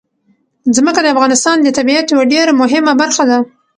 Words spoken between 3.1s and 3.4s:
ده.